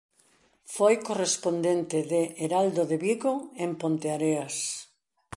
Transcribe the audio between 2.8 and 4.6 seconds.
de Vigo" en Ponteareas.